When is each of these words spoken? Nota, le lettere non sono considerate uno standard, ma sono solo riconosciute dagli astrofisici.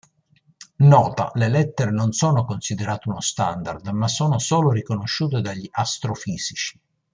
Nota, 0.79 1.31
le 1.35 1.47
lettere 1.47 1.91
non 1.91 2.11
sono 2.11 2.43
considerate 2.43 3.07
uno 3.07 3.21
standard, 3.21 3.85
ma 3.89 4.07
sono 4.07 4.39
solo 4.39 4.71
riconosciute 4.71 5.41
dagli 5.41 5.67
astrofisici. 5.69 6.79